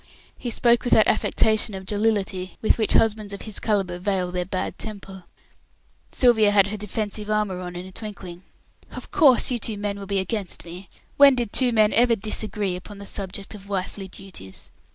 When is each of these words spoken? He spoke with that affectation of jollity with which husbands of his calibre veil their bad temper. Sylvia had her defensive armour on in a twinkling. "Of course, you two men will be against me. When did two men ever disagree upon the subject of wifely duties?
He 0.39 0.49
spoke 0.49 0.83
with 0.83 0.93
that 0.93 1.05
affectation 1.07 1.75
of 1.75 1.85
jollity 1.85 2.57
with 2.59 2.79
which 2.79 2.93
husbands 2.93 3.33
of 3.33 3.43
his 3.43 3.59
calibre 3.59 3.99
veil 3.99 4.31
their 4.31 4.45
bad 4.45 4.79
temper. 4.79 5.25
Sylvia 6.11 6.49
had 6.49 6.69
her 6.69 6.77
defensive 6.77 7.29
armour 7.29 7.59
on 7.59 7.75
in 7.75 7.85
a 7.85 7.91
twinkling. 7.91 8.41
"Of 8.89 9.11
course, 9.11 9.51
you 9.51 9.59
two 9.59 9.77
men 9.77 9.99
will 9.99 10.07
be 10.07 10.17
against 10.17 10.65
me. 10.65 10.89
When 11.17 11.35
did 11.35 11.53
two 11.53 11.71
men 11.71 11.93
ever 11.93 12.15
disagree 12.15 12.75
upon 12.75 12.97
the 12.97 13.05
subject 13.05 13.53
of 13.53 13.69
wifely 13.69 14.07
duties? 14.07 14.71